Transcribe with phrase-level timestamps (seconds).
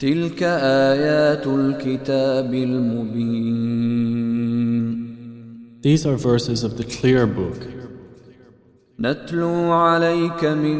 [0.00, 0.42] تلك
[0.92, 4.26] آيات الكتاب المبين
[5.82, 7.66] These are verses of the clear book.
[9.00, 10.78] نتلو عليك من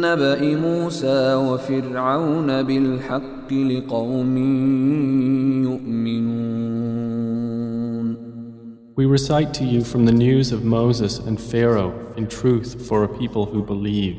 [0.00, 4.36] نبأ موسى وفرعون بالحق لقوم
[5.64, 7.12] يؤمنون
[8.94, 13.08] We recite to you from the news of Moses and Pharaoh in truth for a
[13.08, 14.18] people who believe.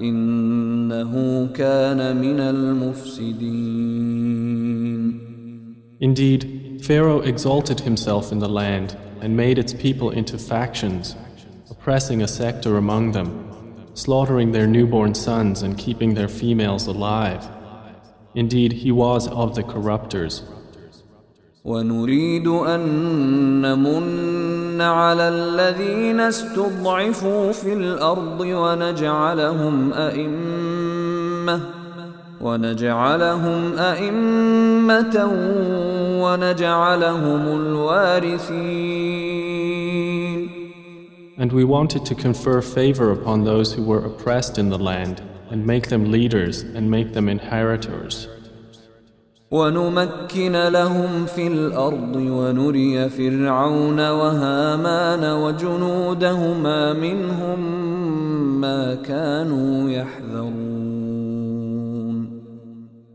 [0.00, 4.06] إنه كان من المفسدين
[5.98, 11.16] Indeed, Pharaoh exalted himself in the land and made its people into factions,
[11.70, 13.30] oppressing a sector among them,
[13.94, 17.48] slaughtering their newborn sons and keeping their females alive.
[18.34, 20.42] Indeed, he was of the corruptors.
[21.64, 22.80] ونريد أن
[23.62, 31.60] نمن على الذين استضعفوا في الأرض ونجعلهم أئمة
[32.40, 35.30] ونجعلهم أئمة
[36.22, 38.96] ونجعلهم الوارثين
[41.38, 45.20] And we wanted to confer favor upon those who were oppressed in the land,
[45.50, 48.26] and make them leaders and make them inheritors.
[49.50, 57.60] ونمكن لهم في الأرض ونري فرعون وهامان وجنودهما منهم
[58.60, 60.76] ما كانوا يحذرون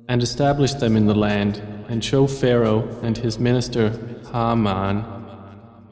[0.08, 3.94] And establish them in the land, and show Pharaoh and his minister
[4.34, 5.06] Haman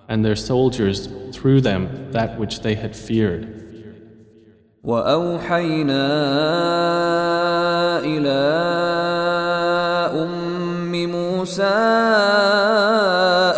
[0.10, 3.44] and their soldiers through them that which they had feared.
[4.84, 6.06] وأوحينا
[8.00, 9.33] إلى
[10.13, 11.63] أم موسى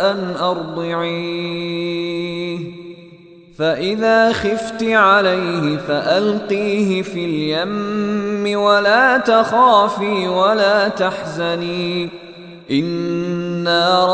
[0.05, 1.87] أن أرضعيه.
[3.57, 12.09] فإذا خفت عليه فألقيه في اليم ولا تخافي ولا تحزني.
[12.71, 14.05] إنا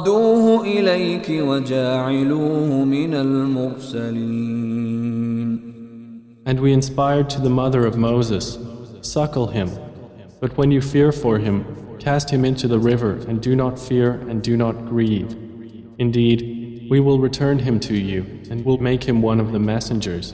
[0.00, 4.52] رادوه إليك وجاعلوه من المرسلين.
[6.44, 8.58] And we inspired to the mother of Moses,
[9.01, 9.69] Suckle him,
[10.41, 11.65] but when you fear for him,
[11.99, 15.35] cast him into the river, and do not fear and do not grieve.
[15.97, 20.33] Indeed, we will return him to you, and will make him one of the messengers.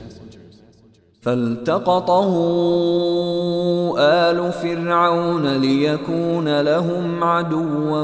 [1.22, 2.28] فالتقطه
[3.98, 8.02] آل فرعون ليكون لهم عدوا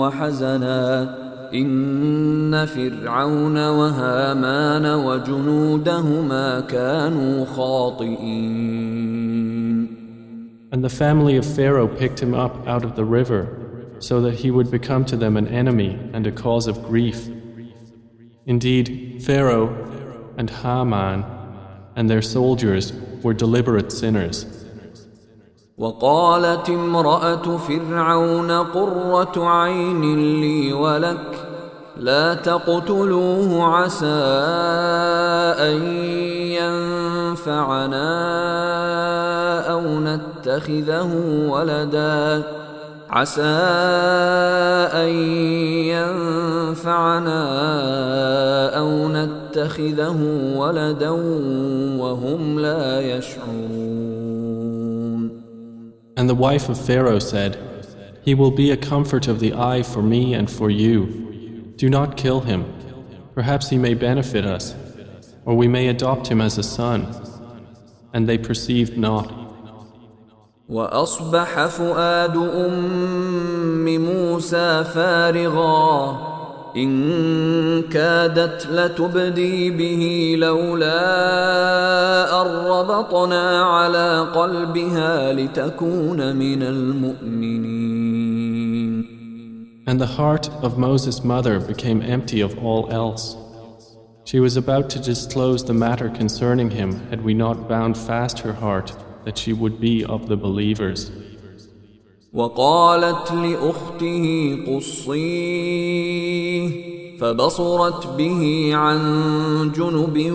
[0.00, 1.14] وحزنا
[1.54, 9.09] إن فرعون وهامان وجنودهما كانوا خاطئين
[10.72, 13.42] And the family of Pharaoh picked him up out of the river,
[13.98, 17.28] so that he would become to them an enemy and a cause of grief.
[18.46, 19.68] Indeed, Pharaoh
[20.36, 21.24] and Haman
[21.96, 22.92] and their soldiers
[23.22, 24.46] were deliberate sinners.
[25.78, 30.00] وقالت امرأة فرعون قرة عين
[30.40, 31.46] لي ولك
[31.96, 34.06] لا تقتلوه عسى
[35.68, 35.82] أن
[37.36, 38.06] ينفعنا
[39.80, 41.12] أو نتخذه
[41.48, 42.44] ولدا
[43.10, 43.42] عسى
[44.92, 45.08] أن
[45.94, 47.40] ينفعنا
[48.78, 50.16] أو نتخذه
[50.56, 51.10] ولدا
[52.00, 54.26] وهم لا يشعرون
[56.18, 57.58] And the wife of Pharaoh said,
[58.24, 61.74] He will be a comfort of the eye for me and for you.
[61.76, 62.64] Do not kill him.
[63.34, 64.74] Perhaps he may benefit us,
[65.44, 67.06] or we may adopt him as a son.
[68.14, 69.39] And they perceived not.
[70.71, 76.17] وأصبح فؤاد أم موسى فارغا
[76.75, 81.01] إن كادت لتبدي به لولا
[82.41, 88.01] أن ربطنا على قلبها لتكون من المؤمنين
[89.87, 93.35] And the heart of Moses' mother became empty of all else.
[94.23, 98.53] She was about to disclose the matter concerning him had we not bound fast her
[98.53, 98.93] heart
[99.24, 101.10] that she would be of the believers.
[102.32, 106.16] وقالت لأخته قصيه
[107.18, 110.32] فبصرت به عن جنب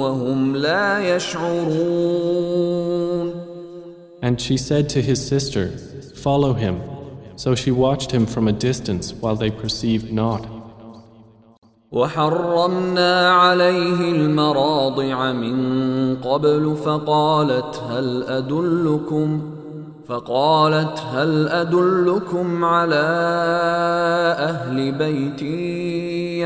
[0.00, 2.70] وهم لا يشعرون
[4.22, 5.68] And she said to his sister,
[6.14, 6.80] Follow him.
[7.36, 10.53] So she watched him from a distance while they perceived not.
[11.91, 19.41] وحرمنا عليه المراضع من قبل فقالت هل أدلكم
[20.07, 23.05] فقالت هل أدلكم على
[24.39, 25.41] أهل بيت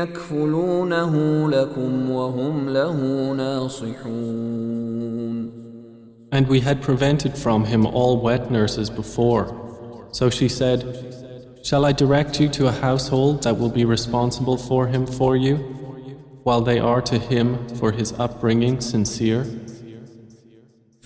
[0.02, 1.14] يكفلونه
[1.50, 2.96] لكم وهم له
[3.36, 4.80] ناصحون
[6.32, 9.46] And we had prevented from him all wet nurses before.
[10.12, 11.09] So she said,
[11.63, 15.55] Shall I direct you to a household that will be responsible for him for you,
[16.43, 19.45] while they are to him for his upbringing sincere?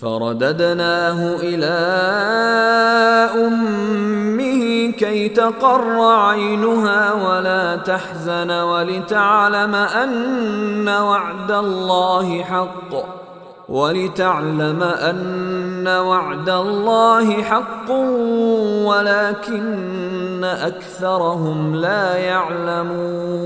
[0.00, 1.76] فرددناه إلى
[3.46, 12.92] أمه كي تقر عينها ولا تحزن ولتعلم أن وعد الله حق
[13.68, 17.90] ولتعلم أن وعد الله حق
[18.86, 23.40] ولكن أكثرهم لا يعلمون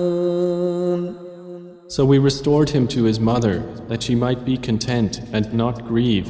[1.87, 6.29] So we restored him to his mother, that she might be content and not grieve,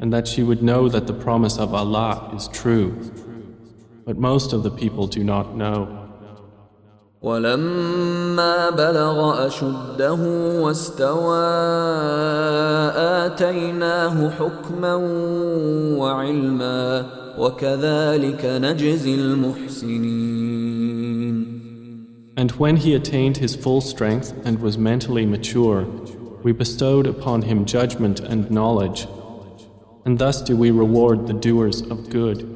[0.00, 2.96] and that she would know that the promise of Allah is true.
[4.06, 6.05] But most of the people do not know.
[7.22, 10.18] ولما بلغ أشده
[10.60, 11.44] واستوى
[13.24, 14.94] آتيناه حكما
[15.98, 17.06] وعلما
[17.38, 20.42] وكذلك نجزي المحسنين
[22.34, 25.86] And when he attained his full strength and was mentally mature,
[26.42, 29.06] we bestowed upon him judgment and knowledge,
[30.04, 32.55] and thus do we reward the doers of good.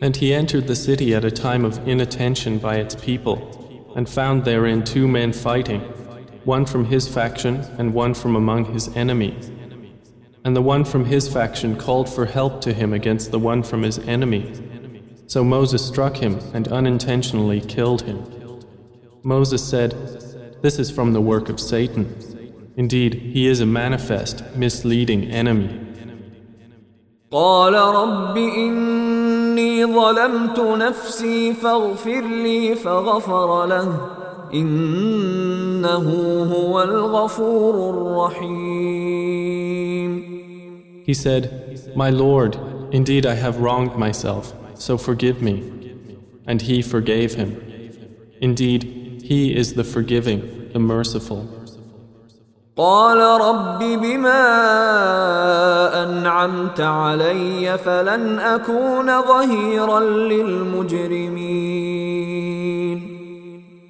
[0.00, 4.44] And he entered the city at a time of inattention by its people, and found
[4.44, 5.80] therein two men fighting,
[6.44, 9.50] one from his faction and one from among his enemies.
[10.44, 13.82] And the one from his faction called for help to him against the one from
[13.82, 14.52] his enemy.
[15.26, 18.24] So Moses struck him and unintentionally killed him.
[19.24, 19.90] Moses said,
[20.62, 22.14] This is from the work of Satan.
[22.76, 25.80] Indeed, he is a manifest, misleading enemy.
[29.55, 34.09] قال رب إني ظلمت نفسي فاغفر لي فغفر له
[34.53, 36.09] إنه
[36.43, 39.01] هو الغفور الرحيم
[41.03, 41.49] He said,
[41.95, 42.57] My Lord,
[42.91, 45.63] indeed I have wronged myself, so forgive me.
[46.45, 47.57] And he forgave him.
[48.39, 48.83] Indeed,
[49.23, 51.54] he is the forgiving, the merciful.
[52.77, 54.43] قال رب بما
[56.03, 61.81] أنعمت علي فلن أكون ظهيرا للمجرمين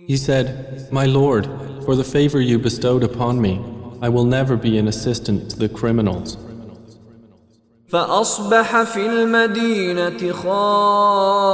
[0.07, 1.45] He said, My Lord,
[1.85, 3.61] for the favor you bestowed upon me,
[4.01, 6.37] I will never be an assistant to the criminals.
[7.88, 11.48] فأصبح في المدينة خائفا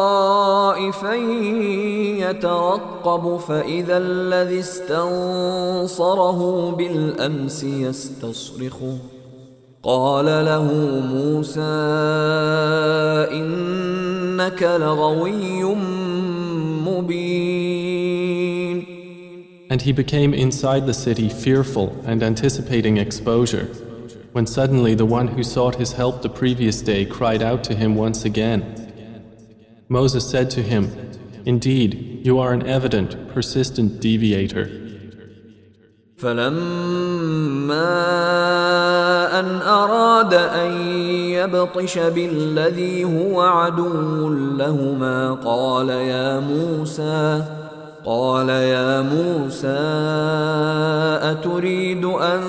[2.18, 8.98] يترقب فإذا الذي استنصره بالأمس يستصرخه
[9.82, 10.64] قال له
[11.12, 11.60] موسى
[13.32, 15.64] إنك لغوي
[16.86, 17.72] مبين.
[19.70, 23.68] And he became inside the city fearful and anticipating exposure,
[24.31, 27.96] when suddenly the one who sought his help the previous day cried out to him
[27.96, 28.62] once again.
[29.89, 30.91] Moses said to him,
[31.46, 34.69] Indeed, you are an evident, persistent deviator.
[36.17, 36.57] فلما
[39.39, 40.72] أن أراد أن
[41.29, 47.43] يبطش بالذي هو عدو لهما قال يا موسى
[48.06, 49.78] قال يا موسى
[51.30, 52.42] أتريد أن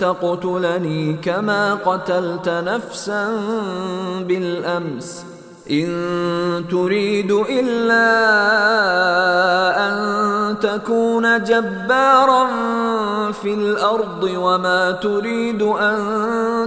[0.00, 3.28] تقتلني كما قتلت نفسا
[4.28, 5.24] بالأمس؟
[5.70, 8.10] إن تريد إلا
[9.88, 12.46] أن تكون جبارا
[13.32, 15.98] في الأرض وما تريد أن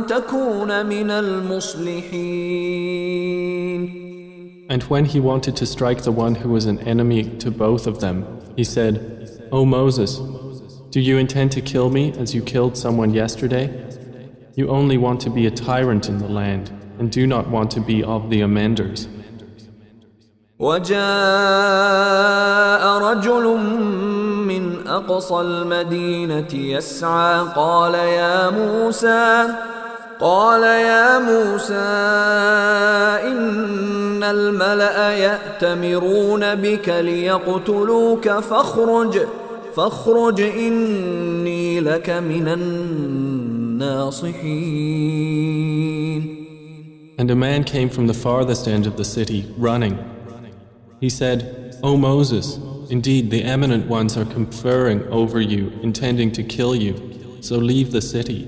[0.08, 2.44] تكون من المصلحين.
[4.73, 8.01] And when he wanted to strike the one who was an enemy to both of
[8.01, 8.27] them,
[8.57, 10.19] he said, O Moses,
[10.91, 13.71] do you intend to kill me as you killed someone yesterday?
[14.55, 17.81] You only want to be a tyrant in the land and do not want to
[17.81, 19.09] be of the amenders.
[20.59, 20.99] وجاء
[22.99, 23.57] رجل
[24.47, 29.47] من أقصى المدينة يسعى قال يا موسى
[30.23, 31.75] قال يا موسى
[33.33, 39.19] إن الملأ يأتمرون بك ليقتلوك فاخرج
[39.77, 43.89] فاخرج إني لك من الناصحين
[47.21, 49.99] And a man came from the farthest end of the city, running.
[51.01, 56.77] He said, O Moses, indeed the eminent ones are conferring over you, intending to kill
[56.77, 56.95] you,
[57.41, 58.41] so leave the city.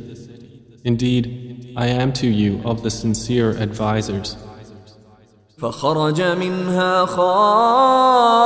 [0.85, 1.44] Indeed,
[1.77, 4.37] I am to you of the sincere advisers.
[5.59, 8.41] فخرج منها خائفا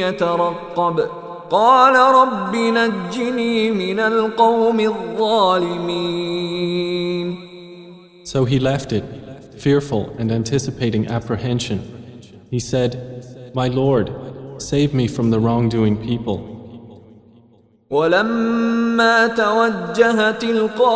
[0.00, 1.08] يترقب
[1.50, 6.30] قال رب نجني من القوم الظالمين
[8.24, 9.04] So he left it,
[9.58, 11.80] fearful and anticipating apprehension.
[12.50, 12.90] He said,
[13.54, 14.10] My Lord,
[14.62, 16.53] save me from the wrongdoing people.
[17.94, 20.90] ولما توجه تلقاء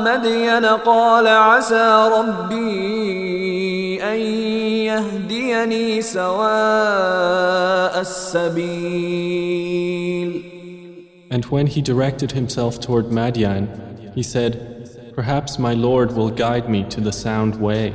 [0.00, 4.18] مدين قال عسى ربي أن
[4.90, 9.22] يهديني سواء السبيل
[11.30, 13.68] And when he directed himself toward Madian,
[14.14, 14.52] he said,
[15.14, 17.94] Perhaps my Lord will guide me to the sound way.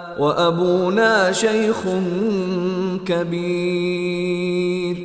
[0.18, 1.84] وأبونا شيخ
[3.06, 4.96] كبير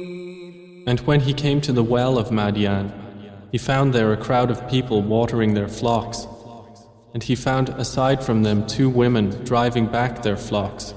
[0.88, 2.91] And when he came to the well of Madian,
[3.51, 6.25] he found there a crowd of people watering their flocks.
[7.13, 10.93] And he found aside from them two women driving back their flocks.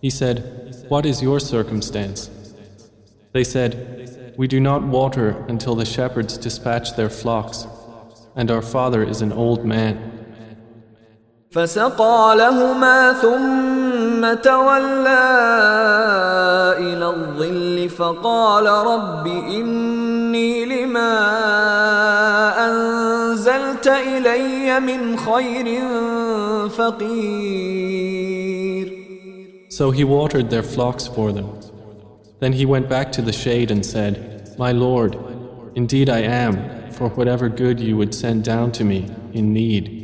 [0.00, 2.30] He said, What is your circumstance?
[3.32, 7.66] They said, We do not water until the shepherds dispatch their flocks,
[8.36, 10.13] and our father is an old man.
[11.54, 15.30] فسقى لهما ثم تولى
[16.78, 21.18] إلى الظل فقال رب إني لما
[22.68, 25.80] أنزلت إلي من خير
[26.68, 28.10] فقير
[29.70, 31.48] So he watered their flocks for them.
[32.40, 35.16] Then he went back to the shade and said, My Lord,
[35.74, 40.03] indeed I am, for whatever good you would send down to me, in need.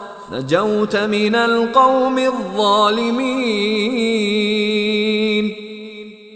[0.32, 3.66] نجوت من القوم الظالمين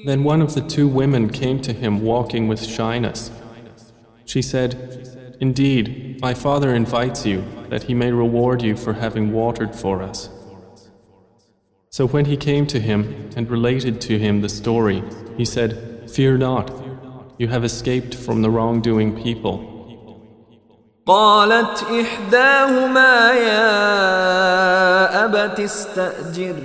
[0.07, 3.31] Then one of the two women came to him walking with shyness.
[4.25, 9.75] She said, Indeed, my father invites you that he may reward you for having watered
[9.75, 10.31] for us.
[11.91, 15.03] So when he came to him and related to him the story,
[15.37, 16.71] he said, Fear not,
[17.39, 19.74] you have escaped from the wrongdoing people.
[21.08, 26.56] قالت إحداهما يا أبت استأجر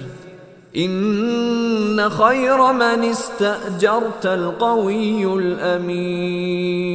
[0.77, 6.91] إن خير من استأجرت القوي الأمين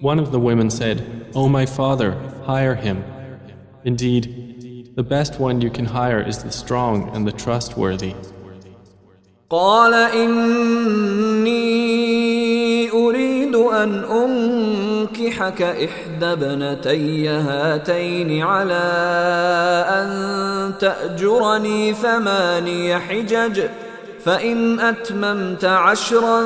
[0.00, 3.04] One of the women said, O my father, hire him.
[3.84, 8.14] Indeed, the best one you can hire is the strong and the trustworthy.
[9.50, 11.62] قال إني
[13.70, 18.82] أن أنكحك إحدى ابنتي هاتين على
[19.88, 23.62] أن تأجرني ثماني حجج
[24.24, 26.42] فإن أتممت عشرا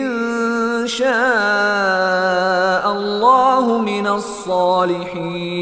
[0.00, 1.06] إن شاء
[2.92, 5.56] الله من الصالحين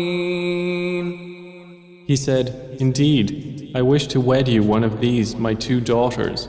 [2.07, 6.49] He said, Indeed, I wish to wed you one of these, my two daughters,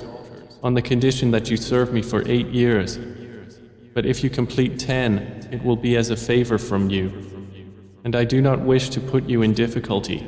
[0.62, 3.00] on the condition that you serve me for eight years.
[3.94, 7.14] But if you complete ten, it will be as a favor from you.
[8.04, 10.28] And I do not wish to put you in difficulty.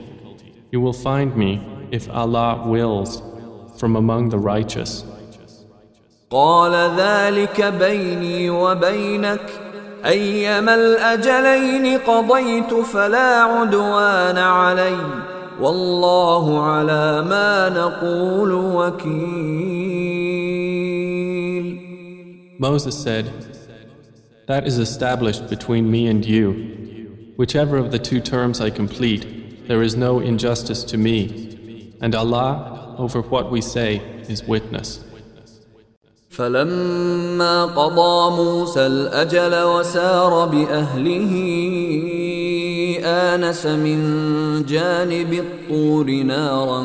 [0.72, 1.62] You will find me,
[1.92, 3.22] if Allah wills,
[3.82, 5.04] from among the righteous.
[6.30, 9.50] قال ذلك بيني وبينك
[10.06, 14.98] أيما الأجلين قضيت فلا عدوان علي
[15.62, 20.18] والله على ما نقول وكيل
[22.60, 23.32] Moses said,
[24.48, 27.34] That is established between me and you.
[27.36, 32.71] Whichever of the two terms I complete, there is no injustice to me, and Allah,
[32.99, 35.01] over what we say, is witness.
[36.33, 41.33] فلما قضى موسى الأجل وسار بأهله
[43.05, 43.99] آنس من
[44.65, 46.85] جانب الطور نارا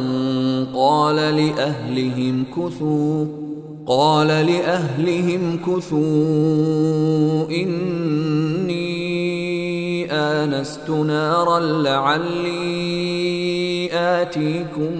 [0.75, 3.25] قال لأهلهم كثوا
[3.87, 8.87] قال لأهلهم كثوا إني
[10.11, 12.77] آنست نارا لعلي
[13.93, 14.95] آتيكم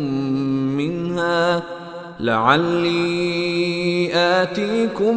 [0.77, 1.63] منها
[2.21, 5.17] لعلي آتيكم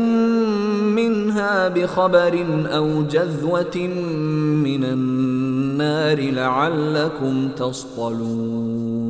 [0.95, 3.77] منها بخبر أو جذوة
[4.67, 9.05] من النار لعلكم تصطلون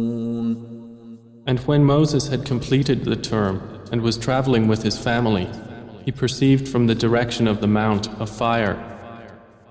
[1.47, 5.47] And when Moses had completed the term and was traveling with his family,
[6.03, 8.77] he perceived from the direction of the mount a fire.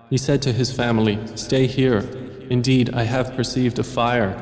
[0.09, 2.01] He said to his family, Stay here.
[2.49, 4.33] Indeed, I have perceived a fire.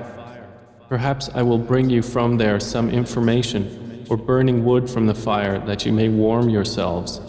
[0.88, 5.58] Perhaps I will bring you from there some information or burning wood from the fire
[5.60, 7.20] that you may warm yourselves.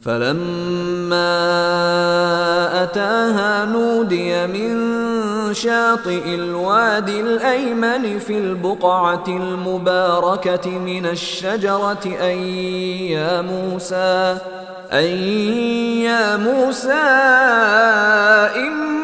[0.00, 1.32] فلما
[2.82, 4.74] أتاها نودي من
[5.54, 12.38] شاطئ الوادي الأيمن في البقعة المباركة من الشجرة أن
[13.16, 14.38] يا موسى
[14.92, 15.04] أن
[16.04, 16.92] يا موسى
[18.56, 18.97] إني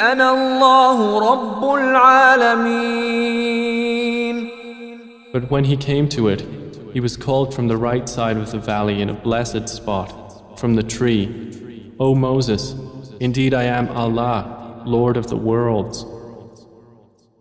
[0.00, 0.98] أنا الله
[1.32, 3.16] رب العالمين
[5.32, 6.42] But when he came to it,
[6.94, 10.08] he was called from the right side of the valley in a blessed spot,
[10.58, 11.24] from the tree,
[12.00, 12.74] O Moses,
[13.20, 16.06] indeed I am Allah, Lord of the worlds.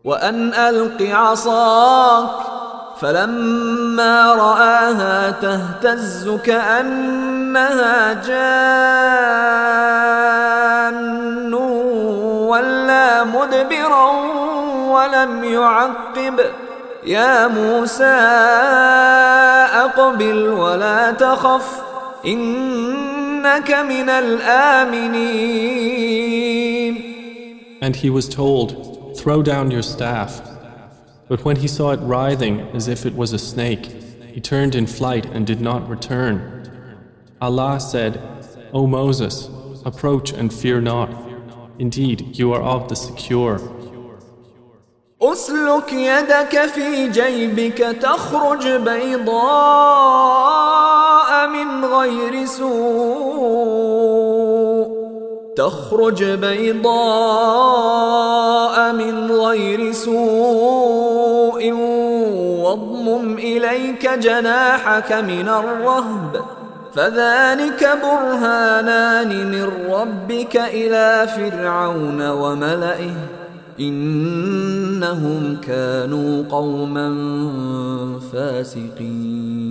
[0.03, 2.55] وأن ألق عصاك
[2.97, 8.55] فلما رآها تهتز كأنها جان
[12.49, 14.11] ولا مدبرا
[14.89, 16.39] ولم يعقب
[17.05, 18.03] يا موسى
[19.85, 21.81] أقبل ولا تخف
[22.25, 25.75] إنك من الآمنين
[27.81, 30.41] And he was told, Throw down your staff.
[31.27, 33.85] But when he saw it writhing as if it was a snake,
[34.33, 36.39] he turned in flight and did not return.
[37.41, 38.19] Allah said,
[38.73, 39.49] O Moses,
[39.85, 41.09] approach and fear not.
[41.80, 43.58] Indeed, you are of the secure.
[45.22, 49.30] أسلك يدك في جيبك تخرج بيضاء
[51.48, 53.80] من غير سوء
[55.56, 56.82] تخرج بيضاء
[58.92, 61.72] من غير سوء
[62.62, 66.59] واضمم إليك جناحك من الرهب
[66.95, 73.15] فذلك برهانان من ربك إلى فرعون وملئه
[73.79, 77.09] إنهم كانوا قوما
[78.31, 79.65] فاسقين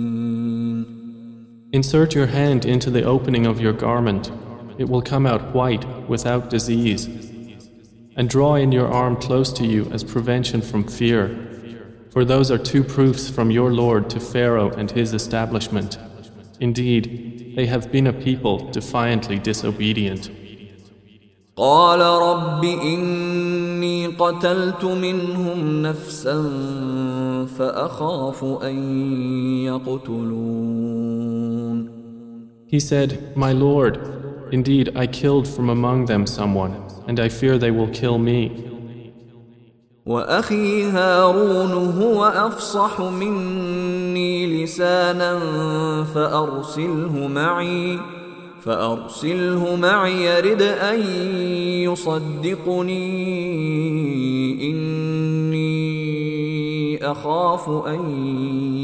[1.73, 4.31] Insert your hand into the opening of your garment.
[4.77, 7.09] It will come out white, without disease.
[8.15, 11.35] And draw in your arm close to you as prevention from fear.
[12.11, 15.97] For those are two proofs from your Lord to Pharaoh and his establishment.
[16.59, 20.29] Indeed, they have been a people defiantly disobedient.
[21.57, 26.43] قال رب إني إني قتلت منهم نفسا
[27.57, 28.75] فأخاف أن
[29.65, 30.35] يقتلون
[32.67, 33.99] He said, My Lord,
[34.51, 36.73] indeed I killed from among them someone,
[37.07, 38.51] and I fear they will kill me.
[40.05, 43.78] وأخي هارون هو أفصح مني
[44.47, 45.39] لسانا
[46.03, 47.99] فأرسله معي
[48.61, 50.99] فأرسله معي يرد أن
[51.83, 53.05] يصدقني
[54.71, 55.85] إني
[57.11, 58.01] أخاف أن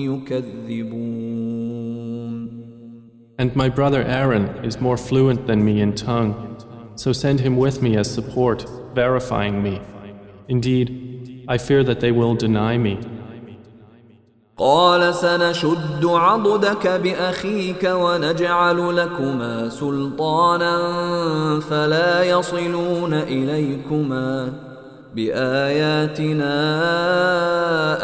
[0.05, 1.31] يكذبون
[3.39, 6.35] And my brother Aaron is more fluent than me in tongue,
[6.95, 9.81] so send him with me as support, verifying me.
[10.47, 12.99] Indeed, I fear that they will deny me.
[14.58, 20.76] قال سنشد عضدك بأخيك ونجعل لكما سلطانا
[21.60, 24.52] فلا يصلون إليكما
[25.14, 26.52] بآياتنا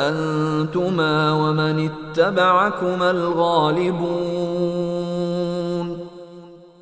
[0.09, 4.43] أنتما ومن اتبعكما الغالبون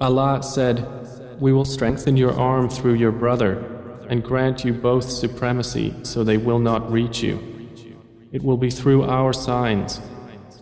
[0.02, 0.84] Allah said,
[1.38, 3.62] We will strengthen your arm through your brother
[4.08, 7.59] and grant you both supremacy so they will not reach you.
[8.31, 10.01] It will be through our signs.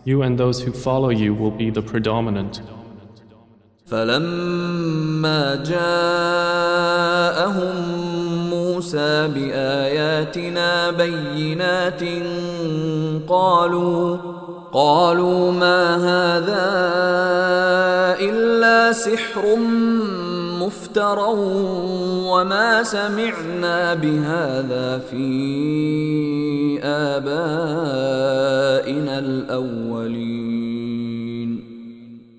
[0.05, 2.62] You and those who follow you will be the predominant.
[3.86, 6.93] فلما جاءهم
[8.49, 12.03] موسى بآياتنا بينات
[13.27, 14.17] قالوا
[14.73, 16.69] قالوا ما هذا
[18.19, 19.57] إلا سحر
[20.59, 21.33] مفترى
[22.27, 28.33] وما سمعنا بهذا في آبائنا
[29.19, 30.53] الأولين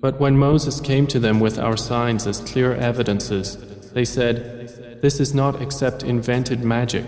[0.01, 3.57] But when Moses came to them with our signs as clear evidences,
[3.93, 7.05] they said, This is not except invented magic,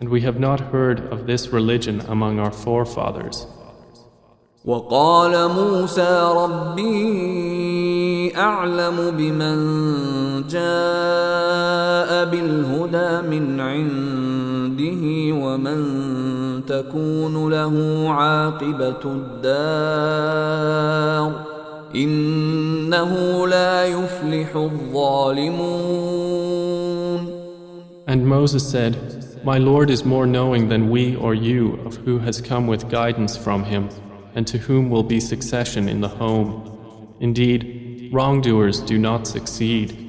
[0.00, 3.46] and we have not heard of this religion among our forefathers.
[4.65, 9.57] وقال موسى ربي أعلم بمن
[10.47, 15.81] جاء بالهدى من عنده ومن
[16.65, 20.51] تكون له عاقبة الدار
[21.95, 26.21] إنه لا يفلح الظالمون
[28.07, 28.95] And Moses said,
[29.43, 33.35] My Lord is more knowing than we or you of who has come with guidance
[33.35, 33.89] from him
[34.34, 36.50] and to whom will be succession in the home.
[37.20, 40.06] Indeed, wrongdoers do not succeed.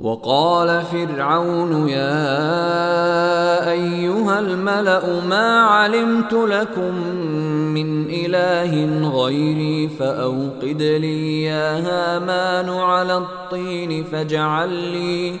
[0.00, 6.94] وقال فرعون يا أيها الملأ ما علمت لكم
[7.74, 8.72] من إله
[9.10, 15.40] غيري فأوقد لي يا هامان على الطين فاجعل لي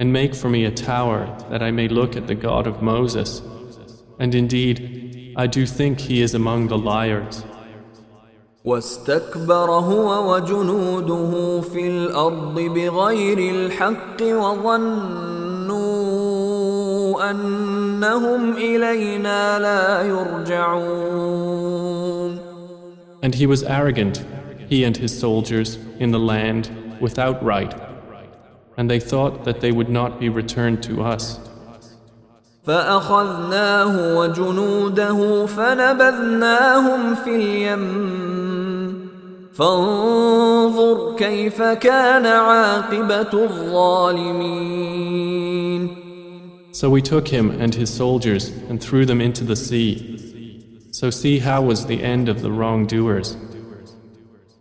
[0.00, 3.42] and make for me a tower that I may look at the God of Moses.
[4.18, 7.44] And indeed, I do think he is among the liars.
[8.64, 15.66] واستكبر هو وجنوده في الأرض بغير الحق وظنوا
[17.30, 21.46] أنهم إلينا لا يرجعون
[23.22, 24.24] And he was arrogant,
[24.68, 27.74] he and his soldiers, in the land without right
[28.80, 31.38] and they thought that they would not be returned to us.
[32.66, 37.86] فأخذناه وجنوده فنبذناهم في اليم
[39.54, 44.96] فانظر كيف كان عاقبة الظالمين
[46.72, 50.16] So we took him and his soldiers and threw them into the sea.
[50.90, 53.36] So see how was the end of the wrongdoers.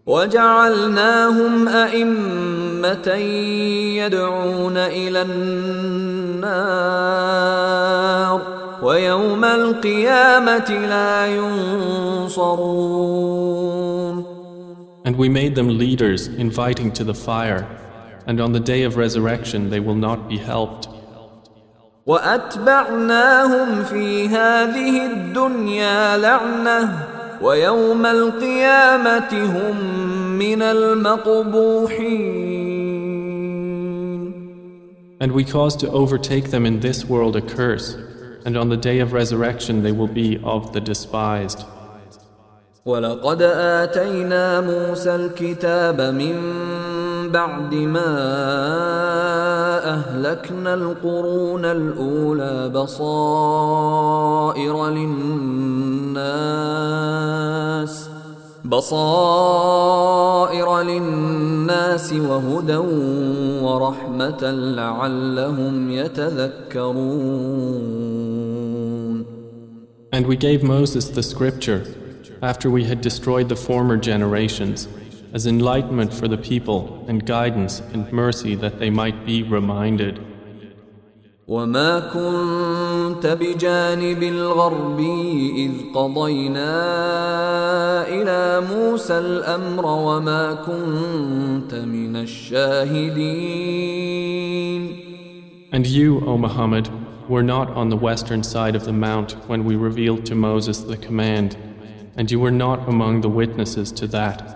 [0.06, 3.08] وجعلناهم أئمة
[3.98, 6.46] يدعون إلى النار
[8.82, 12.76] ويوم القيامة لا ينصرون
[15.06, 17.68] And we made them leaders inviting to the fire,
[18.26, 20.88] and on the day of resurrection they will not be helped.
[22.06, 27.09] وأتبعناهم في هذه الدنيا لعنةً
[27.42, 29.76] ويوم القيامة هم
[30.40, 32.46] من المقبوحين
[35.22, 37.96] And we caused to overtake them in this world a curse,
[38.46, 41.66] and on the day of resurrection they will be of the despised.
[42.86, 46.36] ولقد آتينا موسى الكتاب من
[47.33, 48.17] بعد ما
[49.95, 54.11] أهلكنا القرون الأولى بصائر
[54.89, 56.51] للناس
[58.65, 60.03] بصائر
[60.83, 62.77] للناس وهدى
[63.63, 67.41] ورحمة لعلهم يتذكرون
[70.13, 71.85] And we gave Moses the scripture
[72.43, 74.89] after we had destroyed the former generations
[75.34, 80.20] as enlightenment for the people and guidance and mercy that they might be reminded.
[81.48, 86.74] وما كنت بجانب الغربي إذ قضينا
[88.08, 93.76] إلى موسى الأمر وما كنت من الشاهدين
[95.72, 96.90] And you, O Muhammad,
[97.28, 100.98] were not on the western side of the mount when we revealed to Moses the
[100.98, 101.58] command,
[102.16, 104.56] and you were not among the witnesses to that.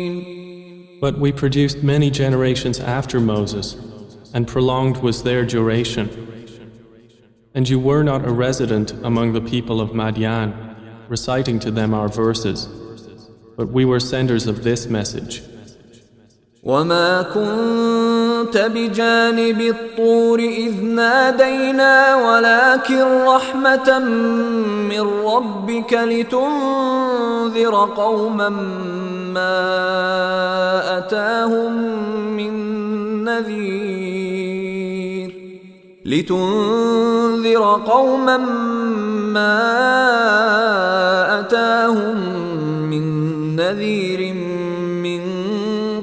[1.00, 3.76] But we produced many generations after Moses,
[4.32, 6.08] and prolonged was their duration.
[7.54, 10.54] And you were not a resident among the people of Madian,
[11.08, 12.68] reciting to them our verses,
[13.56, 15.42] but we were senders of this message.
[16.66, 23.98] وما كنت بجانب الطور إذ نادينا ولكن رحمة
[24.88, 28.48] من ربك لتنذر قوما
[29.33, 31.73] ما أتاهم
[32.37, 32.53] من
[33.23, 34.61] نذير
[36.05, 38.37] لتنذر قوما
[39.37, 39.79] ما
[41.39, 42.17] أتاهم
[42.89, 43.05] من
[43.55, 44.33] نذير
[45.03, 45.21] من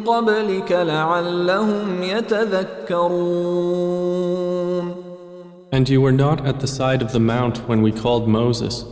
[0.07, 3.59] قبلك لعلهم يتذكرون
[5.71, 8.85] And you were not at the side of the mount when we called Moses,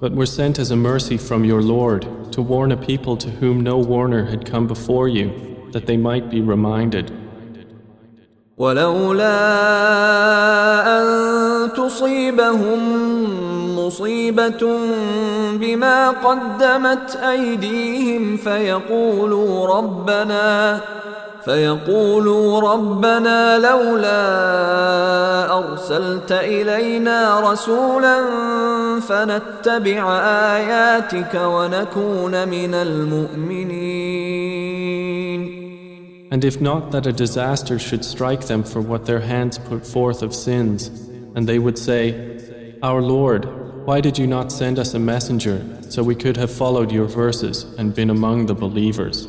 [0.00, 3.60] but were sent as a mercy from your Lord to warn a people to whom
[3.60, 5.26] no warner had come before you,
[5.72, 7.12] that they might be reminded.
[8.56, 9.36] ولولا
[10.98, 12.78] أن تصيبهم
[13.78, 14.78] مصيبة
[15.52, 20.80] بما قدمت أيديهم فيقولوا ربنا
[21.44, 24.22] فيقولوا ربنا لولا
[25.58, 28.16] أرسلت إلينا رسولا
[29.00, 30.18] فنتبع
[30.56, 34.44] آياتك ونكون من المؤمنين
[36.30, 40.20] And if not that a disaster should strike them for what their hands put forth
[40.20, 40.90] of sins,
[41.36, 43.44] and they would say, Our Lord,
[43.86, 47.64] why did you not send us a messenger so we could have followed your verses
[47.78, 49.28] and been among the believers?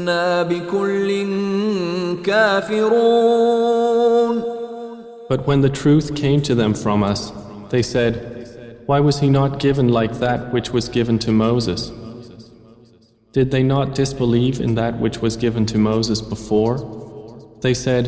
[0.00, 1.26] انا بكل
[2.24, 3.76] كافرون
[5.28, 7.32] But when the truth came to them from us,
[7.70, 8.12] they said,
[8.86, 11.90] Why was he not given like that which was given to Moses?
[13.32, 16.76] Did they not disbelieve in that which was given to Moses before?
[17.64, 18.04] They said,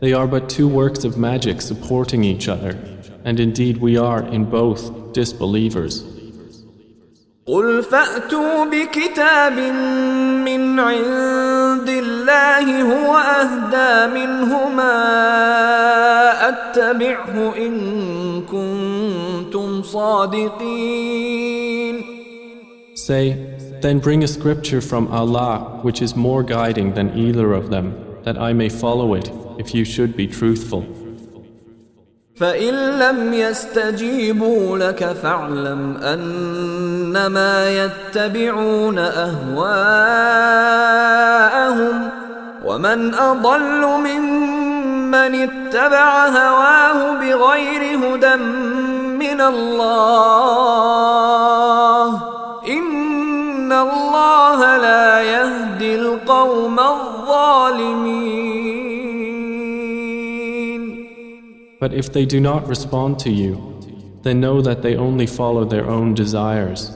[0.00, 2.72] They are but two works of magic supporting each other,
[3.24, 6.09] and indeed we are in both disbelievers.
[7.46, 9.58] قل فأتوا بكتاب
[10.44, 14.92] من عند الله هو أهدى منهما
[16.48, 21.36] أتبعه إن كنتم صادقين
[22.96, 23.36] Say,
[23.80, 27.94] then bring a scripture from Allah which is more guiding than either of them,
[28.24, 30.84] that I may follow it if you should be truthful.
[32.36, 35.96] فإن لم يستجيبوا لك فاعلم
[37.15, 39.41] أنما يتبعون أهواءهم
[42.65, 48.35] ومن أضل ممن اتبع هواه بغير هدى
[49.19, 50.61] من الله
[53.71, 58.31] الله لا يهدي القوم الظالمين
[61.79, 63.57] But if they do not respond to you,
[64.21, 66.91] then know that they only follow their own desires.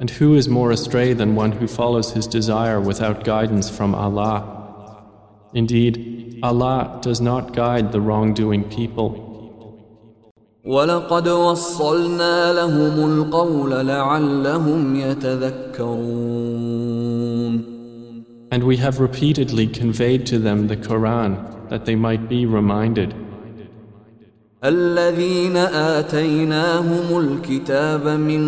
[0.00, 5.02] And who is more astray than one who follows his desire without guidance from Allah?
[5.54, 9.22] Indeed, Allah does not guide the wrongdoing people.
[10.66, 16.46] ولقد وصلنا لهم القول لعلهم يتذكرون
[18.52, 23.14] And we have repeatedly conveyed to them the Quran that they might be reminded.
[24.63, 28.43] الذين آتيناهم الكتاب من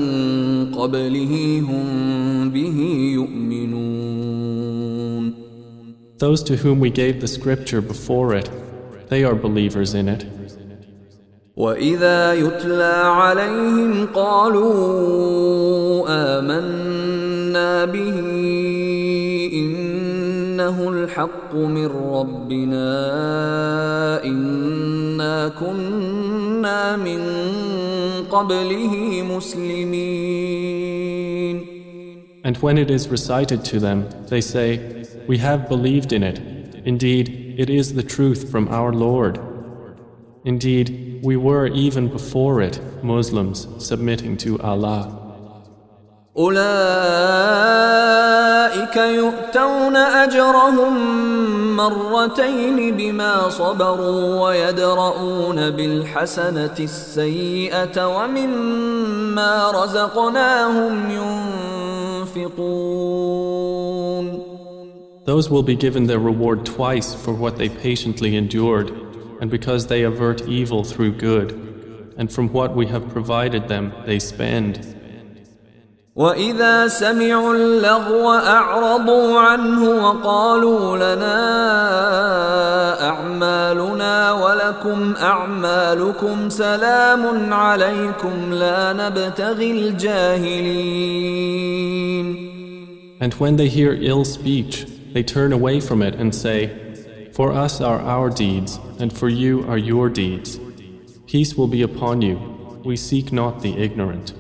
[0.76, 2.80] قبله هم به
[3.14, 4.64] يؤمنون
[6.20, 8.50] Those to whom we gave the scripture before it,
[9.10, 10.26] they are believers in it.
[11.58, 14.74] وإذا يتلى عليهم قالوا
[16.40, 18.33] آمنا به
[20.63, 22.89] إنه الحق من ربنا
[24.25, 27.21] إنا كنا من
[28.31, 30.19] قبله مسلمين
[32.45, 34.69] And when it is recited to them, they say,
[35.27, 36.39] We have believed in it.
[36.85, 39.39] Indeed, it is the truth from our Lord.
[40.45, 45.22] Indeed, we were even before it Muslims submitting to Allah.
[46.38, 46.64] أولئك
[48.96, 50.96] يؤتون أجرهم
[51.76, 61.12] مرتين بما صبروا ويدرؤون بالحسنة السيئة ومما رزقناهم
[62.36, 62.94] ينفقون
[65.26, 68.92] Those will be given their reward twice for what they patiently endured
[69.40, 71.54] and because they avert evil through good,
[72.18, 75.03] and from what we have provided them they spend.
[76.19, 81.39] وإذا سمعوا اللغو أعرضوا عنه وقالوا لنا
[83.09, 91.29] أعمالنا ولكم أعمالكم سلام عليكم لا نبتغي الجاهلين
[93.21, 96.71] And when they hear ill speech, they turn away from it and say,
[97.33, 100.59] For us are our deeds, and for you are your deeds.
[101.27, 102.37] Peace will be upon you.
[102.85, 104.35] We seek not the ignorant.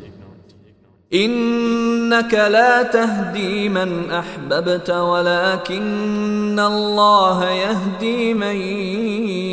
[1.12, 8.56] إنك لا تهدي من أحببت ولكن الله يهدي من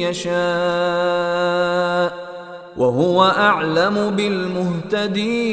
[0.03, 0.35] يشاء
[2.77, 5.45] وهو أعلم بالمهتدين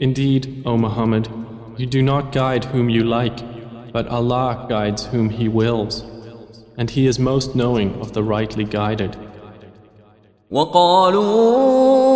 [0.00, 1.28] Indeed, O Muhammad,
[1.76, 3.38] you do not guide whom you like,
[3.92, 6.02] but Allah guides whom He wills,
[6.76, 9.16] and He is most knowing of the rightly guided.
[10.50, 12.15] وقالوا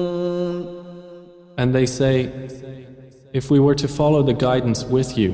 [1.58, 2.30] And they say,
[3.32, 5.30] If we were to follow the guidance with you,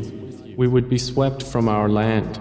[0.56, 2.40] we would be swept from our land.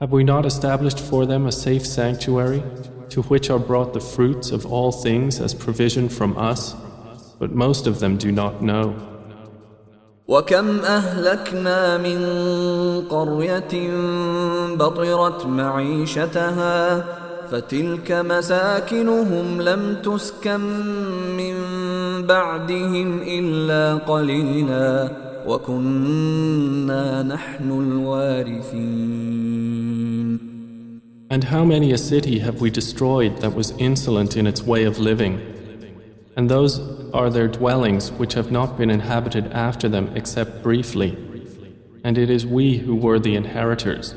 [0.00, 2.62] Have we not established for them a safe sanctuary,
[3.10, 6.74] to which are brought the fruits of all things as provision from us?
[7.38, 9.14] But most of them do not know.
[10.28, 12.20] وكم أهلكنا من
[13.08, 13.90] قرية
[14.76, 17.04] بطرت معيشتها
[17.50, 20.60] فتلك مساكنهم لم تسكن
[21.36, 21.57] من
[22.28, 25.10] بعدهم إلا قليلا
[25.46, 29.24] وكنا نحن الوارثين
[31.30, 34.98] And how many a city have we destroyed that was insolent in its way of
[34.98, 35.40] living?
[36.36, 36.80] And those
[37.12, 41.16] are their dwellings which have not been inhabited after them except briefly.
[42.04, 44.14] And it is we who were the inheritors.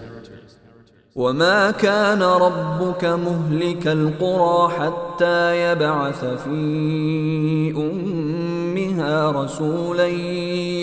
[1.17, 10.07] وما كان ربك مهلك القرى حتى يبعث في أمها رسولا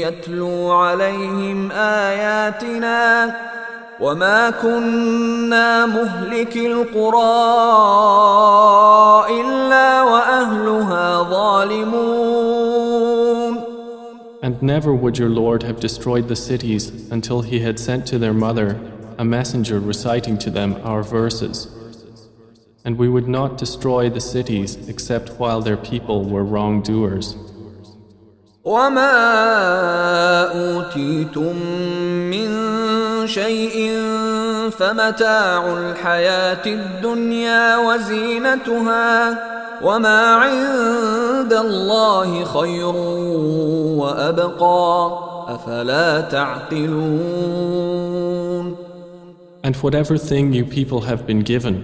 [0.06, 3.36] يتلو عليهم آياتنا
[4.02, 7.20] وما كنا مهلك القرى
[9.42, 12.70] إلا وأهلها ظالمون.
[14.44, 18.34] And never would your Lord have destroyed the cities until he had sent to their
[18.34, 18.78] mother
[19.19, 21.69] a messenger reciting to them our verses.
[22.85, 27.37] And we would not destroy the cities except while their people were wrongdoers.
[28.65, 29.13] وما
[30.53, 31.57] اوتيتم
[32.31, 32.51] من
[33.27, 34.01] شيء
[34.71, 39.39] فمتاع الحياه الدنيا وزينتها
[39.83, 42.95] وما عند الله خير
[44.01, 45.19] وابقى
[45.49, 48.08] افلا تعقلون
[49.69, 51.75] And whatever thing you people have been given,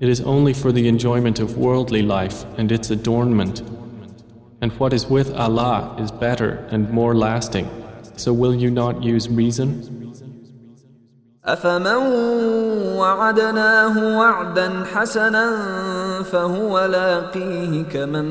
[0.00, 3.62] it is only for the enjoyment of worldly life and its adornment.
[4.60, 7.70] And what is with Allah is better and more lasting.
[8.16, 10.06] So will you not use reason?
[11.46, 11.96] أفمن
[12.98, 15.56] وعدناه وعدا حسنا
[16.22, 18.28] فهو لاقيه كمن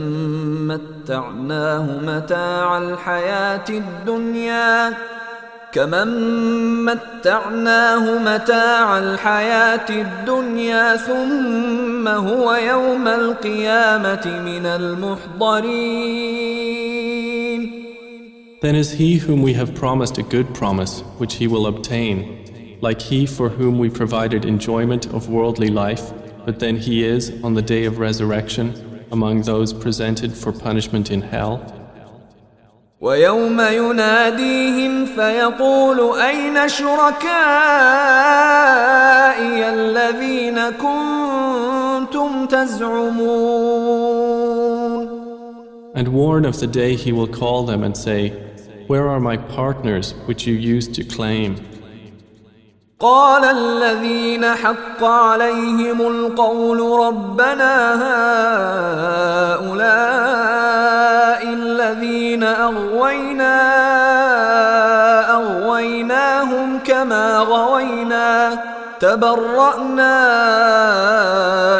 [0.67, 4.93] متعناه متاع الحياة الدنيا
[5.75, 6.09] كمن
[6.85, 16.15] متعناه متاع الحياة الدنيا ثم هو يوم القيامة من المحضرين
[18.61, 23.01] Then is he whom we have promised a good promise, which he will obtain, like
[23.01, 26.13] he for whom we provided enjoyment of worldly life,
[26.45, 28.73] but then he is, on the day of resurrection,
[29.11, 31.78] among those presented for punishment in hell.
[33.01, 37.29] ويوم يناديهم فيقول أين شركائي
[39.69, 43.65] الذين كنتم تزعمون
[45.95, 48.33] And warn of the day he will call them and say,
[48.87, 51.55] Where are my partners which you used to claim?
[53.00, 57.94] قال الذين حق عليهم القول ربنا
[59.54, 60.20] هؤلاء
[61.54, 63.60] الذين أغوينا
[65.34, 68.58] أغويناهم كما غوينا
[69.00, 70.20] تبرأنا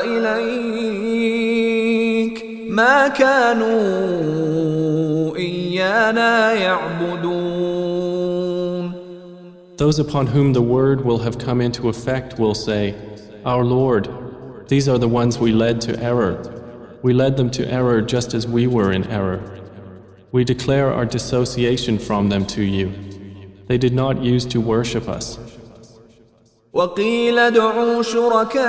[0.04, 1.50] إليك
[2.68, 3.76] ما كانوا
[5.36, 7.59] إيانا يعبدون
[9.79, 12.95] Those upon whom the word will have come into effect will say,
[13.43, 14.09] Our Lord,
[14.69, 16.37] these are the ones we led to error.
[17.03, 19.41] We led them to error just as we were in error.
[20.31, 22.91] We declare our dissociation from them to you.
[23.67, 25.37] They did not use to worship us.
[26.75, 28.65] وقيل ادعوا شركاءكم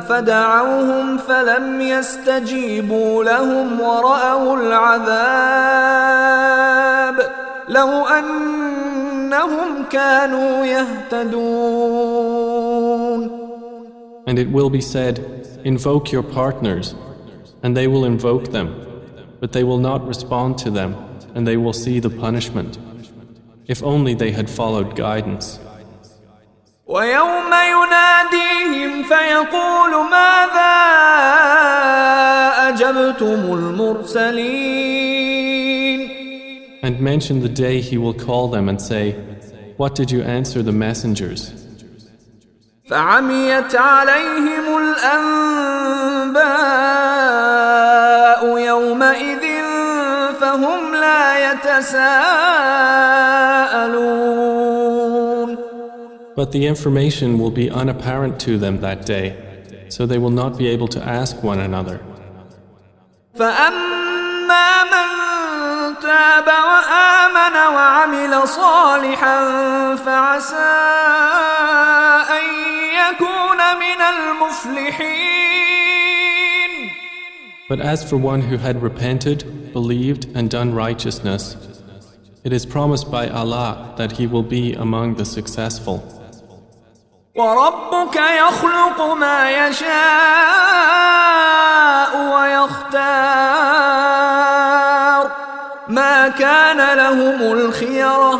[0.00, 5.90] فدعوهم فلم يستجيبوا لهم ورأوا العذاب
[7.68, 7.88] لو
[9.34, 12.20] أنهم كانوا يهتدون
[14.26, 15.18] And it will be said,
[15.64, 16.94] Invoke your partners,
[17.62, 18.68] and they will invoke them,
[19.40, 20.94] but they will not respond to them,
[21.34, 22.78] and they will see the punishment.
[23.66, 25.58] If only they had followed guidance.
[26.86, 30.76] ويوم يناديهم فيقول ماذا
[32.68, 35.13] أجبتم المرسلين
[36.84, 39.12] And mention the day he will call them and say,
[39.76, 41.52] What did you answer the messengers?
[42.90, 46.40] فعميت عليهم الأنباء
[48.58, 49.44] يومئذ
[50.40, 52.30] فهم لا يتساءلون
[56.36, 59.36] But the information will be unapparent to them that day,
[59.88, 62.00] so they will not be able to ask one another.
[63.34, 65.13] فأما من تاب وآمن
[67.64, 69.36] وعمل صالحا
[69.96, 70.76] فعسى
[72.38, 72.44] أن
[73.00, 75.40] يكون من المفلحين
[77.68, 81.56] But as for one who had repented, believed, and done righteousness,
[82.42, 86.02] it is promised by Allah that he will be among the successful.
[87.36, 90.90] وربك يخلق ما يشاء
[92.34, 94.23] ويختار
[95.89, 98.39] ما كان لهم الخيرة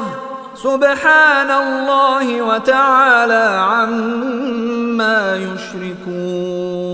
[0.56, 6.86] سبحان الله وتعالى عما يشركون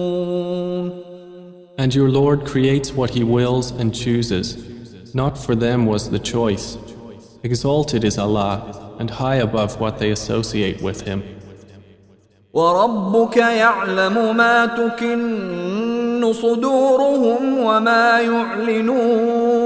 [1.78, 4.58] And your Lord creates what He wills and chooses.
[5.16, 6.78] Not for them was the choice.
[7.44, 8.56] Exalted is Allah,
[9.00, 11.24] and high above what they associate with Him.
[12.54, 19.61] وربك يعلم ما تكن صدورهم وما يعلنون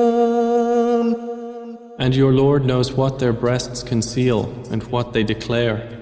[1.99, 6.01] And your Lord knows what their breasts conceal and what they declare.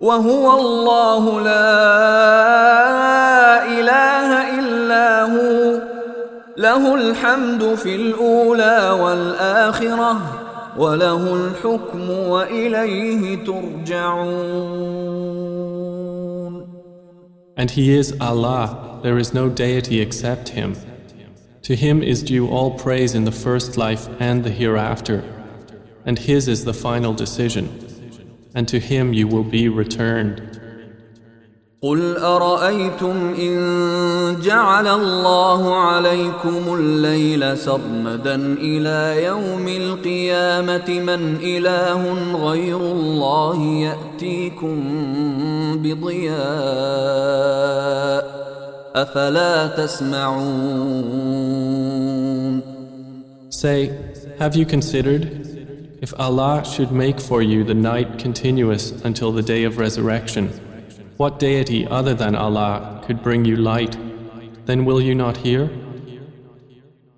[0.00, 1.70] وهو الله لا
[3.80, 5.82] إله إلا هو
[6.56, 10.16] له الحمد في الأولى والآخرة
[10.78, 14.70] وله الحكم وإليه ترجعون
[17.56, 20.76] And He is Allah, there is no deity except Him.
[21.64, 25.22] To him is due all praise in the first life and the hereafter,
[26.04, 27.68] and his is the final decision,
[28.54, 30.50] and to him you will be returned.
[31.82, 33.56] قل أرأيتم إن
[34.40, 44.76] جعل الله عليكم الليل سرمدا إلى يوم القيامة من إله غير الله يأتيكم
[45.82, 46.40] بضياء
[48.94, 51.40] أفلا تسمعون
[53.50, 53.90] Say,
[54.38, 55.24] have you considered
[56.00, 60.48] if Allah should make for you the night continuous until the day of resurrection?
[61.18, 63.96] What deity other than Allah could bring you light?
[64.64, 65.68] Then will you not hear?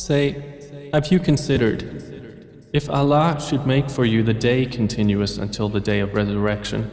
[0.00, 1.80] Say, have you considered
[2.72, 6.90] if Allah should make for you the day continuous until the day of resurrection?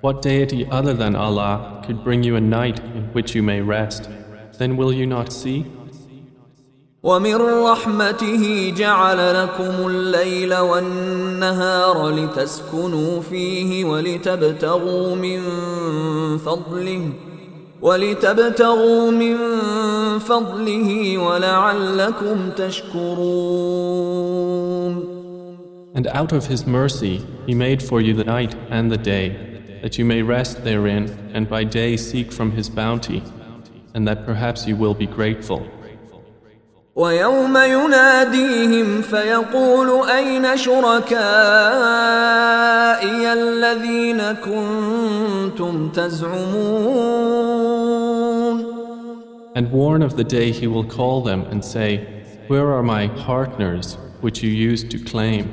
[0.00, 4.08] What deity other than Allah could bring you a night in which you may rest?
[4.58, 5.66] Then will you not see?
[7.02, 15.40] ومن رحمته جعل لكم الليل والنهار لتسكنوا فيه ولتبتغوا من
[16.38, 17.12] فضله
[17.82, 19.36] ولتبتغوا من
[20.18, 23.94] فضله ولعلكم تشكرون
[25.96, 29.28] And out of His mercy He made for you the night and the day,
[29.82, 33.22] that you may rest therein and by day seek from His bounty,
[33.94, 35.66] and that perhaps you will be grateful.
[36.96, 41.12] ويوم يناديهم فيقول أين شركائي
[43.32, 47.14] الذين كنتم تزعمون
[49.56, 52.06] And warn of the day He will call them and say,
[52.48, 55.52] Where are my partners which you used to claim?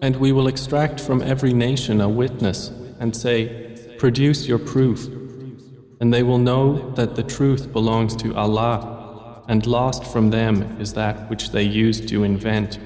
[0.00, 5.06] And we will extract from every nation a witness and say, Produce your proof.
[6.00, 10.94] And they will know that the truth belongs to Allah, and lost from them is
[10.94, 12.78] that which they used to invent.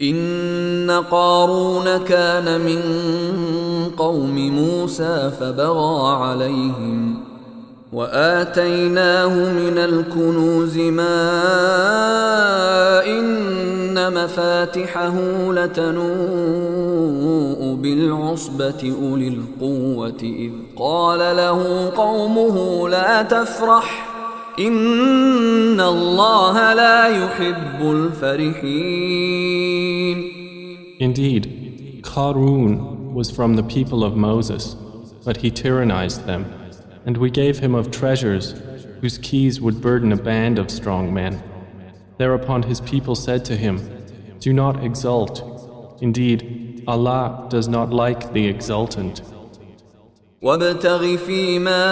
[0.00, 2.80] إن قارون كان من
[3.96, 7.25] قوم موسى فبغى عليهم
[7.92, 11.22] وآتيناه من الكنوز ما
[13.06, 15.14] إن مفاتحه
[15.52, 17.02] لتنوء
[17.74, 24.08] بالعصبة أولي القوة إذ قال له قومه لا تفرح
[24.58, 29.52] إن الله لا يحب الفرحين
[31.00, 34.76] Indeed, Qarun was from the people of Moses,
[35.24, 36.44] but he tyrannized them,
[37.06, 38.54] and we gave him of treasures
[39.00, 41.42] whose keys would burden a band of strong men.
[42.18, 43.80] Thereupon his people said to him,
[44.38, 45.42] Do not exult.
[46.00, 49.22] Indeed, Allah does not like the exultant.
[50.42, 51.84] وابتغ فيما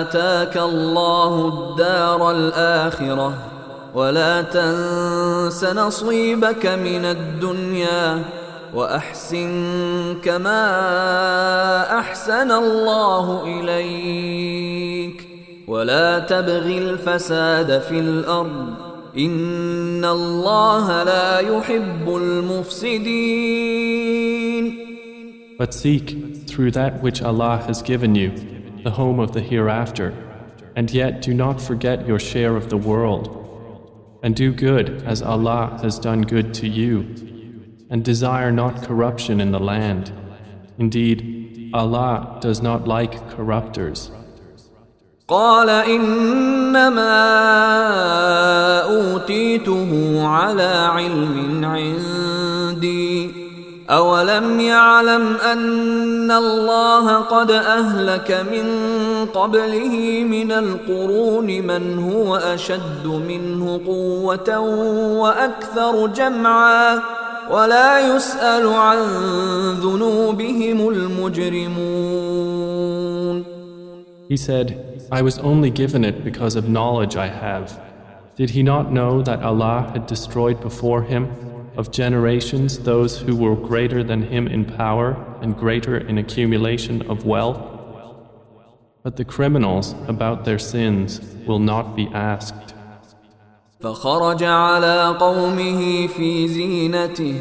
[0.00, 3.38] آتاك الله الدار الآخرة
[3.94, 8.24] ولا تنس نصيبك من الدنيا
[8.74, 10.62] وأحسن كما
[11.98, 15.28] أحسن الله إليك
[15.66, 18.74] ولا تبغ الفساد في الأرض
[19.18, 23.66] إن الله لا يحب المفسدين
[25.58, 28.30] But seek, through that which Allah has given you,
[28.84, 30.12] the home of the hereafter,
[30.76, 33.32] and yet do not forget your share of the world.
[34.22, 37.04] And do good as Allah has done good to you,
[37.91, 40.11] And desire not corruption in the land.
[40.79, 44.09] Indeed, Allah does not like corrupters.
[45.27, 47.17] قال إنما
[48.83, 53.31] أوتيته على علم عندي
[53.89, 58.65] أولم يعلم أن الله قد أهلك من
[59.25, 64.59] قبله من القرون من هو أشد منه قوة
[65.19, 67.01] وأكثر جمعا
[67.50, 68.98] ولا يسأل عن
[69.80, 72.26] ذنوبهم المجرمون
[74.28, 74.66] He said,
[75.12, 77.80] I was only given it because of knowledge I have.
[78.34, 81.30] Did he not know that Allah had destroyed before him
[81.76, 87.26] of generations those who were greater than him in power and greater in accumulation of
[87.26, 87.60] wealth.
[89.02, 92.69] But the criminals about their sins will not be asked.
[93.81, 97.35] فخرج على قومه في زينته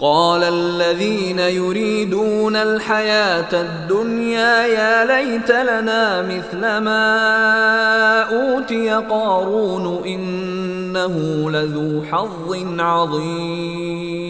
[0.00, 12.80] قال الذين يريدون الحياة الدنيا يا ليت لنا مثل ما أوتي قارون إنه لذو حظ
[12.80, 14.24] عظيم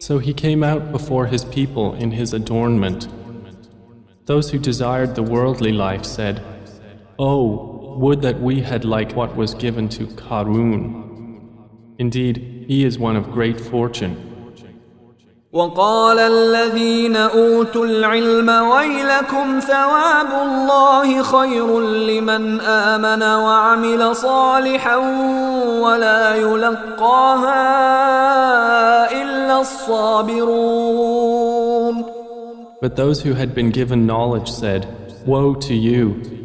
[0.00, 3.08] So he came out before his people in his adornment.
[4.24, 6.40] Those who desired the worldly life said,
[7.18, 11.03] Oh, would that we had like what was given to Karun.
[11.97, 14.33] Indeed, he is one of great fortune.
[15.53, 24.95] وقال الذين اوتوا العلم ويلكم ثواب الله خير لمن امن وعمل صالحا
[25.81, 27.61] ولا يلقاها
[29.21, 31.13] الا الصابرون
[32.81, 34.87] But those who had been given knowledge said,
[35.25, 36.36] Woe to you!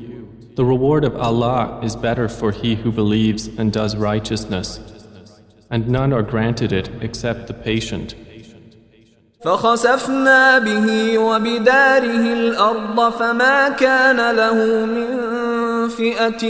[0.55, 4.81] The reward of Allah is better for he who believes and does righteousness.
[5.71, 8.15] and none are granted it except the patient.
[9.45, 15.09] فخسفنا به وبداره الأرض فما كان له من
[15.89, 16.45] فئة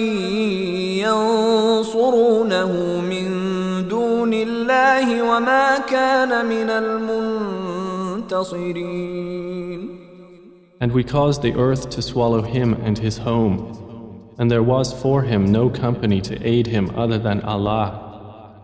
[1.04, 3.28] ينصرونه من
[3.88, 6.70] دون الله وما كان من
[8.28, 9.98] المنتصرين
[10.80, 13.58] And we caused the earth to swallow him and his home,
[14.43, 17.87] and there was for him no company to aid him other than Allah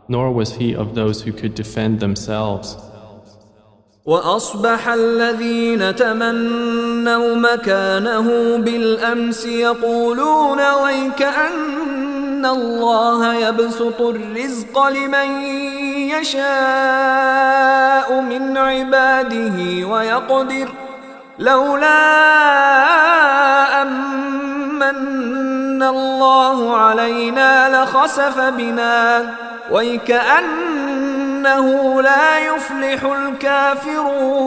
[0.09, 2.75] nor was he of those who could defend themselves.
[4.05, 15.41] وأصبح الذين تمنوا مكانه بالأمس يقولون ويكأن الله يبسط الرزق لمن
[16.19, 17.41] يشاء
[18.21, 20.69] من عباده ويقدر
[21.39, 22.59] لولا
[24.78, 29.34] أمن الله علينا لخسف بنا
[29.70, 31.66] ويكأنه
[32.02, 34.44] لا يفلح الكافرون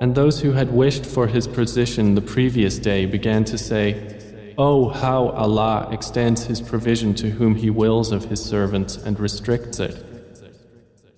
[0.00, 4.18] And those who had wished for his position the previous day began to say,
[4.60, 9.78] Oh, how Allah extends His provision to whom He wills of His servants and restricts
[9.78, 10.04] it.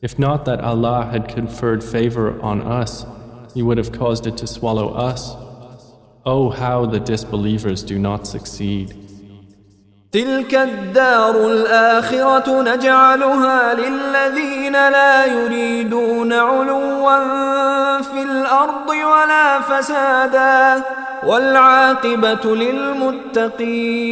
[0.03, 3.07] If not that Allah had conferred favor on us,
[3.55, 5.35] He would have caused it to swallow us.
[6.27, 8.95] Oh, how the disbelievers do not succeed.
[10.13, 20.85] تلك الدار الآخرة نجعلها للذين لا يريدون علوا في الأرض ولا فسادا
[21.27, 24.11] والعاقبة للمتقين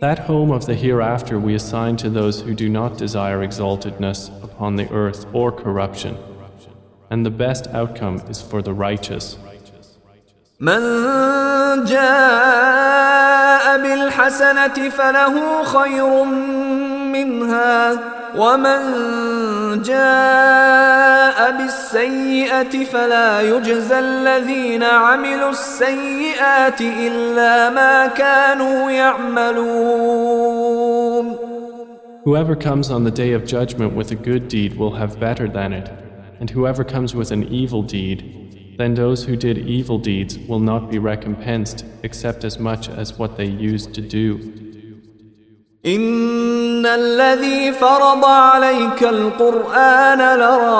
[0.00, 4.76] That home of the hereafter we assign to those who do not desire exaltedness upon
[4.76, 6.16] the earth or corruption.
[7.10, 9.38] And the best outcome is for the righteous.
[10.61, 10.81] من
[11.85, 16.23] جاء بالحسنة فله خير
[17.13, 17.91] منها
[18.37, 18.81] ومن
[19.81, 30.21] جاء بالسيئة فلا يجزى الذين عملوا السيئات إلا ما كانوا يعملون
[32.23, 35.73] Whoever comes on the day of judgment with a good deed will have better than
[35.73, 35.89] it,
[36.39, 40.90] and whoever comes with an evil deed then those who did evil deeds will not
[40.90, 44.38] be recompensed except as much as what they used to do.
[45.86, 50.70] إن الذي فرض عليك القرآن لرادك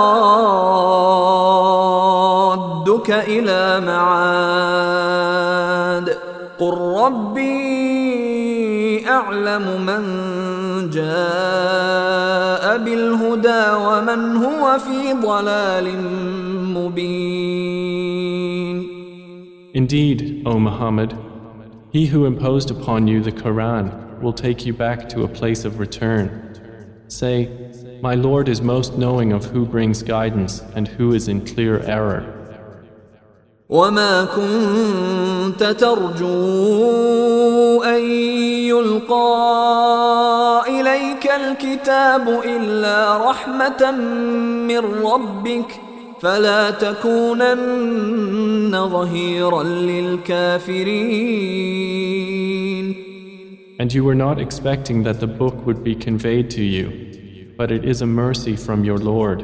[3.11, 5.07] إلى معاد
[6.59, 7.76] قل ربي
[9.09, 10.03] أعلم من
[10.90, 15.97] جاء بالهدى ومن هو في ضلال
[16.74, 17.69] مبين
[19.74, 21.16] Indeed, O Muhammad,
[21.90, 25.78] he who imposed upon you the Quran will take you back to a place of
[25.78, 26.28] return.
[27.09, 27.51] Say,
[28.03, 32.32] My Lord is most knowing of who brings guidance and who is in clear error.
[33.68, 36.26] وما كنت ترجو
[37.82, 38.03] أن
[38.70, 39.34] يلقى
[40.68, 43.90] إليك الكتاب إلا رحمة
[44.70, 45.80] من ربك
[46.22, 48.09] فلا تكونن
[48.89, 50.61] ظهيرا للكافرين
[53.80, 56.86] And you were not expecting that the book would be conveyed to you,
[57.57, 59.43] but it is a mercy from your Lord.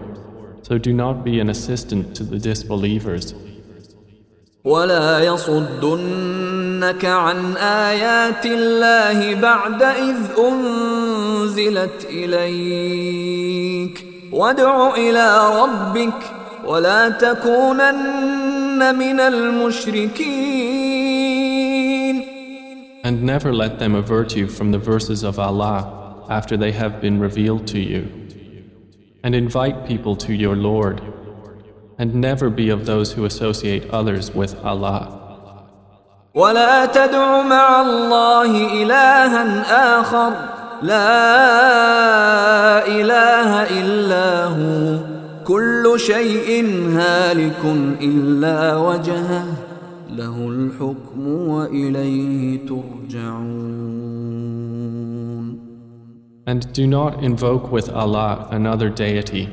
[0.62, 3.34] So do not be an assistant to the disbelievers.
[4.64, 16.37] ولا يصدنك عن آيات الله بعد إذ أنزلت إليك وادع إلى ربك
[16.68, 20.78] ولا تكونن من المشركين
[23.04, 27.20] And never let them avert you from the verses of Allah after they have been
[27.22, 28.10] revealed to you.
[29.24, 31.02] And invite people to your Lord.
[31.98, 35.14] And never be of those who associate others with Allah.
[36.36, 39.64] ولا تدع مع الله إلها
[40.00, 40.34] آخر
[40.82, 41.18] لا
[42.88, 45.07] إله إلا هو
[45.47, 47.65] كل شيء هالك
[48.01, 49.47] إلا وجهه
[50.11, 54.03] له الحكم وإليه ترجعون
[56.45, 59.49] And do not invoke with Allah another deity.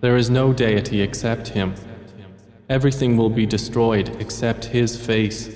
[0.00, 1.74] There is no deity except Him.
[2.68, 5.50] Everything will be destroyed except His face.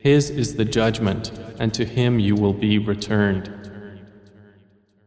[0.00, 3.55] His is the judgment, and to Him you will be returned.